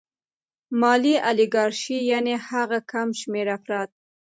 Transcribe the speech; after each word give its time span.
مالي 0.79 1.15
الیګارشي 1.29 1.97
یانې 2.11 2.35
هغه 2.47 2.79
کم 2.91 3.07
شمېر 3.21 3.47
افراد 3.57 3.89